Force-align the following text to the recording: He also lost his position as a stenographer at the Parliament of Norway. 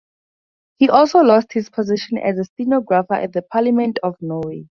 He 0.77 0.89
also 0.89 1.19
lost 1.19 1.53
his 1.53 1.69
position 1.69 2.17
as 2.17 2.39
a 2.39 2.45
stenographer 2.45 3.13
at 3.13 3.33
the 3.33 3.43
Parliament 3.43 3.99
of 4.01 4.15
Norway. 4.19 4.67